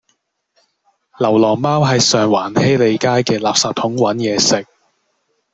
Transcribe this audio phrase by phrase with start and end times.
[1.19, 4.65] 流浪貓喺上環禧利街嘅垃圾桶搵野食